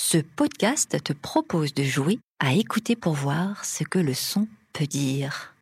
Ce 0.00 0.16
podcast 0.16 1.02
te 1.02 1.12
propose 1.12 1.74
de 1.74 1.82
jouer 1.82 2.20
à 2.38 2.54
écouter 2.54 2.94
pour 2.94 3.14
voir 3.14 3.64
ce 3.64 3.82
que 3.82 3.98
le 3.98 4.14
son 4.14 4.46
peut 4.72 4.86
dire. 4.86 5.54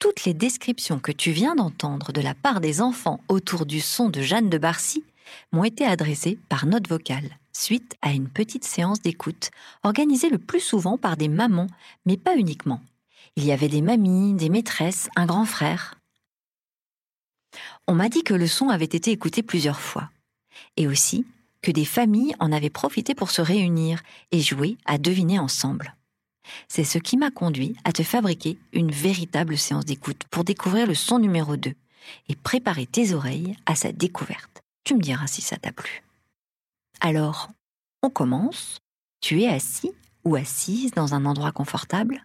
Toutes 0.00 0.24
les 0.24 0.32
descriptions 0.32 0.98
que 0.98 1.12
tu 1.12 1.30
viens 1.30 1.54
d'entendre 1.54 2.10
de 2.10 2.22
la 2.22 2.34
part 2.34 2.62
des 2.62 2.80
enfants 2.80 3.20
autour 3.28 3.66
du 3.66 3.80
son 3.80 4.08
de 4.08 4.22
Jeanne 4.22 4.48
de 4.48 4.58
Barcy 4.58 5.04
m'ont 5.52 5.64
été 5.64 5.84
adressées 5.84 6.38
par 6.48 6.64
note 6.64 6.88
vocale, 6.88 7.38
suite 7.52 7.94
à 8.00 8.12
une 8.12 8.30
petite 8.30 8.64
séance 8.64 9.02
d'écoute 9.02 9.50
organisée 9.82 10.30
le 10.30 10.38
plus 10.38 10.60
souvent 10.60 10.96
par 10.96 11.18
des 11.18 11.28
mamans, 11.28 11.68
mais 12.06 12.16
pas 12.16 12.34
uniquement. 12.34 12.80
Il 13.36 13.44
y 13.44 13.52
avait 13.52 13.68
des 13.68 13.82
mamies, 13.82 14.32
des 14.32 14.48
maîtresses, 14.48 15.10
un 15.16 15.26
grand 15.26 15.44
frère. 15.44 15.96
On 17.86 17.94
m'a 17.94 18.08
dit 18.08 18.22
que 18.22 18.34
le 18.34 18.46
son 18.46 18.68
avait 18.70 18.84
été 18.84 19.10
écouté 19.10 19.42
plusieurs 19.42 19.80
fois, 19.80 20.10
et 20.76 20.86
aussi 20.86 21.26
que 21.60 21.70
des 21.70 21.84
familles 21.84 22.34
en 22.40 22.52
avaient 22.52 22.70
profité 22.70 23.14
pour 23.14 23.30
se 23.30 23.42
réunir 23.42 24.02
et 24.30 24.40
jouer 24.40 24.76
à 24.84 24.98
deviner 24.98 25.38
ensemble. 25.38 25.94
C'est 26.68 26.84
ce 26.84 26.98
qui 26.98 27.16
m'a 27.16 27.30
conduit 27.30 27.76
à 27.84 27.92
te 27.92 28.02
fabriquer 28.02 28.58
une 28.72 28.90
véritable 28.90 29.56
séance 29.56 29.84
d'écoute 29.84 30.24
pour 30.30 30.44
découvrir 30.44 30.86
le 30.86 30.94
son 30.94 31.18
numéro 31.18 31.56
2 31.56 31.72
et 32.28 32.36
préparer 32.36 32.86
tes 32.86 33.12
oreilles 33.12 33.56
à 33.66 33.74
sa 33.74 33.92
découverte. 33.92 34.62
Tu 34.84 34.94
me 34.94 35.00
diras 35.00 35.26
si 35.26 35.40
ça 35.40 35.56
t'a 35.56 35.72
plu. 35.72 36.02
Alors, 37.00 37.48
on 38.02 38.10
commence. 38.10 38.78
Tu 39.20 39.42
es 39.42 39.48
assis 39.48 39.92
ou 40.24 40.36
assise 40.36 40.92
dans 40.92 41.14
un 41.14 41.24
endroit 41.24 41.52
confortable? 41.52 42.24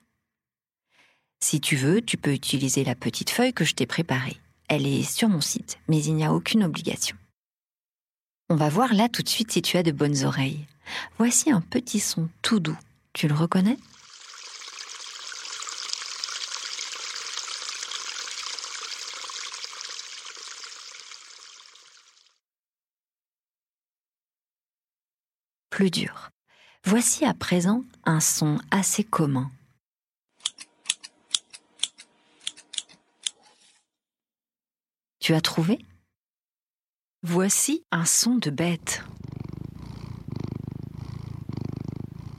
Si 1.42 1.62
tu 1.62 1.78
veux, 1.78 2.02
tu 2.02 2.18
peux 2.18 2.34
utiliser 2.34 2.84
la 2.84 2.96
petite 2.96 3.30
feuille 3.30 3.54
que 3.54 3.64
je 3.64 3.74
t'ai 3.74 3.86
préparée. 3.86 4.38
Elle 4.72 4.86
est 4.86 5.02
sur 5.02 5.30
mon 5.30 5.42
site, 5.42 5.80
mais 5.88 6.04
il 6.04 6.14
n'y 6.14 6.24
a 6.24 6.32
aucune 6.32 6.64
obligation. 6.64 7.18
On 8.50 8.56
va 8.56 8.70
voir 8.70 8.94
là 8.94 9.10
tout 9.10 9.24
de 9.24 9.30
suite 9.30 9.52
si 9.52 9.64
tu 9.64 9.78
as 9.78 9.84
de 9.84 9.92
bonnes 9.92 10.24
oreilles. 10.24 10.68
Voici 11.18 11.50
un 11.50 11.62
petit 11.62 12.00
son 12.00 12.30
tout 12.44 12.60
doux. 12.60 12.78
Tu 13.14 13.28
le 13.28 13.34
reconnais? 13.34 13.78
Plus 25.72 25.90
dur. 25.90 26.30
Voici 26.86 27.26
à 27.26 27.34
présent 27.34 27.84
un 28.06 28.20
son 28.20 28.60
assez 28.70 29.04
commun. 29.04 29.50
Tu 35.30 35.36
as 35.36 35.42
trouvé? 35.42 35.78
Voici 37.22 37.86
un 37.92 38.04
son 38.04 38.38
de 38.38 38.50
bête. 38.50 39.04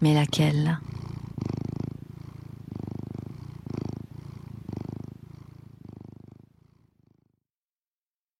Mais 0.01 0.13
laquelle? 0.13 0.81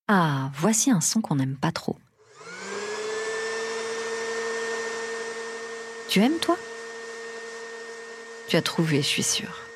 Ah, 0.09 0.51
voici 0.55 0.91
un 0.91 1.01
son 1.01 1.21
qu'on 1.21 1.37
n'aime 1.37 1.57
pas 1.57 1.71
trop. 1.71 1.97
Tu 6.09 6.19
aimes, 6.19 6.41
toi? 6.41 6.59
Tu 8.49 8.57
as 8.57 8.63
trouvé, 8.63 8.97
je 8.97 9.07
suis 9.07 9.23
sûre. 9.23 9.70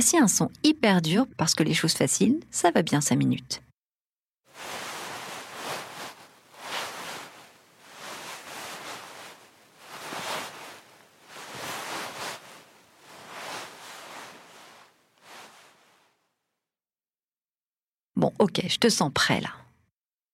Voici 0.00 0.16
un 0.16 0.28
son 0.28 0.48
hyper 0.62 1.02
dur 1.02 1.26
parce 1.36 1.56
que 1.56 1.64
les 1.64 1.74
choses 1.74 1.94
faciles, 1.94 2.38
ça 2.52 2.70
va 2.70 2.82
bien 2.82 3.00
5 3.00 3.16
minutes. 3.16 3.62
Bon, 18.14 18.32
ok, 18.38 18.62
je 18.68 18.78
te 18.78 18.88
sens 18.88 19.10
prêt 19.12 19.40
là. 19.40 19.50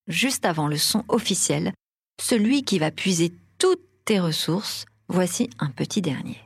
Juste 0.09 0.45
avant 0.45 0.69
le 0.69 0.77
son 0.77 1.05
officiel, 1.09 1.73
celui 2.21 2.65
qui 2.65 2.79
va 2.79 2.91
puiser 2.91 3.33
toutes 3.57 3.81
tes 4.05 4.21
ressources, 4.21 4.85
voici 5.09 5.49
un 5.59 5.71
petit 5.71 6.03
dernier. 6.03 6.39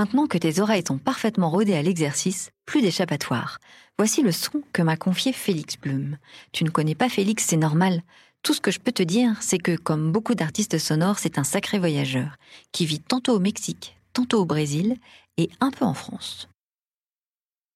Maintenant 0.00 0.26
que 0.26 0.38
tes 0.38 0.60
oreilles 0.60 0.82
sont 0.88 0.96
parfaitement 0.96 1.50
rodées 1.50 1.74
à 1.74 1.82
l'exercice, 1.82 2.52
plus 2.64 2.80
d'échappatoire. 2.80 3.58
Voici 3.98 4.22
le 4.22 4.32
son 4.32 4.62
que 4.72 4.80
m'a 4.80 4.96
confié 4.96 5.30
Félix 5.30 5.76
Blum. 5.76 6.16
Tu 6.52 6.64
ne 6.64 6.70
connais 6.70 6.94
pas 6.94 7.10
Félix, 7.10 7.44
c'est 7.44 7.58
normal. 7.58 8.00
Tout 8.42 8.54
ce 8.54 8.62
que 8.62 8.70
je 8.70 8.80
peux 8.80 8.92
te 8.92 9.02
dire, 9.02 9.36
c'est 9.42 9.58
que, 9.58 9.76
comme 9.76 10.10
beaucoup 10.10 10.34
d'artistes 10.34 10.78
sonores, 10.78 11.18
c'est 11.18 11.36
un 11.36 11.44
sacré 11.44 11.78
voyageur, 11.78 12.36
qui 12.72 12.86
vit 12.86 13.00
tantôt 13.00 13.34
au 13.34 13.40
Mexique, 13.40 13.94
tantôt 14.14 14.40
au 14.40 14.46
Brésil, 14.46 14.96
et 15.36 15.50
un 15.60 15.70
peu 15.70 15.84
en 15.84 15.92
France. 15.92 16.48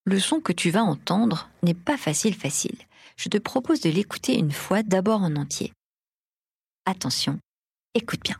Le 0.06 0.18
son 0.18 0.40
que 0.40 0.54
tu 0.54 0.70
vas 0.70 0.82
entendre 0.82 1.50
n'est 1.62 1.74
pas 1.74 1.98
facile 1.98 2.34
facile. 2.34 2.78
Je 3.18 3.28
te 3.28 3.36
propose 3.36 3.82
de 3.82 3.90
l'écouter 3.90 4.38
une 4.38 4.52
fois 4.52 4.82
d'abord 4.82 5.20
en 5.20 5.36
entier. 5.36 5.74
Attention, 6.86 7.38
écoute 7.94 8.22
bien. 8.22 8.36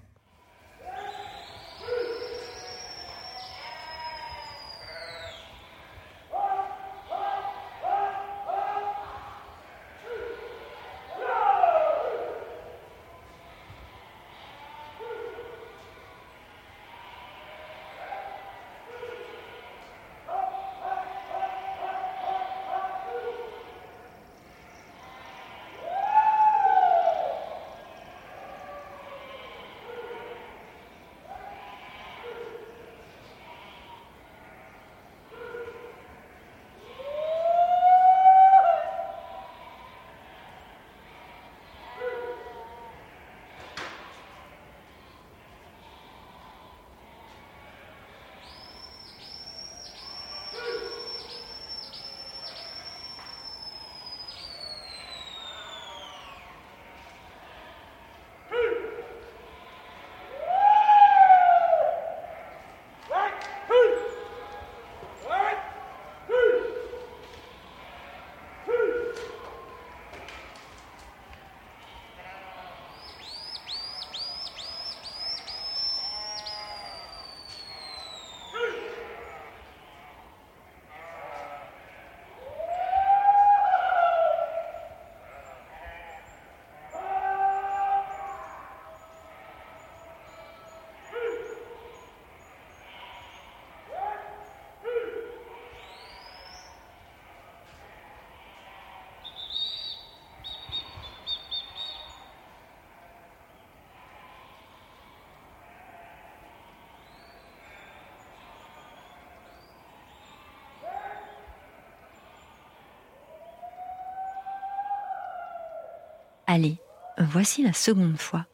Allez, 116.46 116.78
voici 117.18 117.62
la 117.62 117.72
seconde 117.72 118.18
fois. 118.18 118.46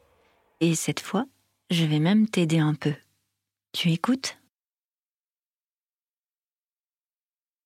Et 0.61 0.75
cette 0.75 1.01
fois, 1.01 1.25
je 1.69 1.83
vais 1.83 1.99
même 1.99 2.27
t'aider 2.27 2.59
un 2.59 2.73
peu. 2.73 2.93
Tu 3.73 3.91
écoutes? 3.91 4.37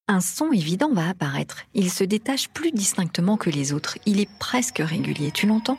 Un 0.07 0.21
son 0.21 0.51
évident 0.51 0.91
va 0.93 1.09
apparaître. 1.09 1.63
Il 1.73 1.91
se 1.91 2.03
détache 2.03 2.49
plus 2.49 2.71
distinctement 2.71 3.37
que 3.37 3.49
les 3.49 3.73
autres. 3.73 3.97
Il 4.05 4.19
est 4.19 4.29
presque 4.39 4.79
régulier. 4.79 5.31
Tu 5.31 5.47
l'entends? 5.47 5.77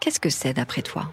Qu'est-ce 0.00 0.20
que 0.20 0.30
c'est 0.30 0.54
d'après 0.54 0.82
toi? 0.82 1.12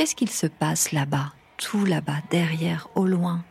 Qu'est-ce 0.00 0.14
qu'il 0.14 0.30
se 0.30 0.46
passe 0.46 0.92
là-bas, 0.92 1.34
tout 1.58 1.84
là-bas, 1.84 2.22
derrière, 2.30 2.88
au 2.94 3.04
loin? 3.04 3.44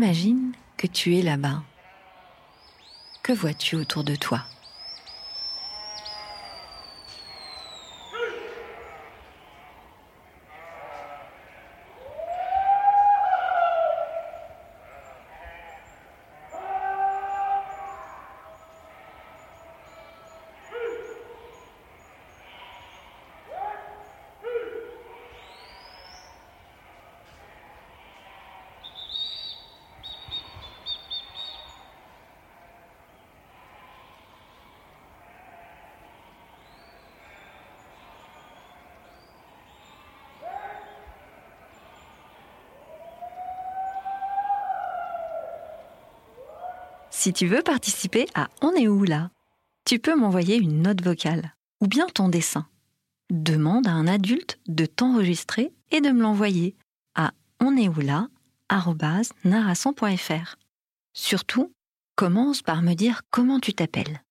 Imagine 0.00 0.52
que 0.76 0.86
tu 0.86 1.16
es 1.16 1.22
là-bas. 1.22 1.60
Que 3.24 3.32
vois-tu 3.32 3.74
autour 3.74 4.04
de 4.04 4.14
toi? 4.14 4.44
Si 47.28 47.34
tu 47.34 47.46
veux 47.46 47.60
participer 47.60 48.26
à 48.34 48.48
On 48.62 48.72
est 48.72 48.88
où 48.88 49.04
là? 49.04 49.30
Tu 49.84 49.98
peux 49.98 50.16
m'envoyer 50.16 50.56
une 50.56 50.80
note 50.80 51.02
vocale 51.02 51.54
ou 51.82 51.86
bien 51.86 52.06
ton 52.06 52.30
dessin. 52.30 52.66
Demande 53.28 53.86
à 53.86 53.90
un 53.90 54.06
adulte 54.06 54.58
de 54.66 54.86
t'enregistrer 54.86 55.74
et 55.90 56.00
de 56.00 56.08
me 56.08 56.22
l'envoyer 56.22 56.74
à 57.14 57.32
onestoutla@narration.fr. 57.60 60.56
Surtout, 61.12 61.70
commence 62.16 62.62
par 62.62 62.80
me 62.80 62.94
dire 62.94 63.20
comment 63.30 63.60
tu 63.60 63.74
t'appelles. 63.74 64.22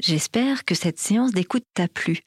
J'espère 0.00 0.64
que 0.64 0.74
cette 0.74 0.98
séance 0.98 1.30
d'écoute 1.30 1.66
t'a 1.72 1.86
plu. 1.86 2.22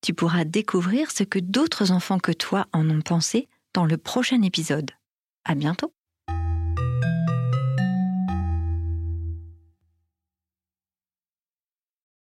Tu 0.00 0.14
pourras 0.14 0.46
découvrir 0.46 1.10
ce 1.10 1.24
que 1.24 1.40
d'autres 1.40 1.92
enfants 1.92 2.20
que 2.20 2.32
toi 2.32 2.68
en 2.72 2.88
ont 2.88 3.02
pensé 3.02 3.50
dans 3.74 3.84
le 3.84 3.98
prochain 3.98 4.40
épisode. 4.40 4.92
À 5.44 5.54
bientôt! 5.54 5.92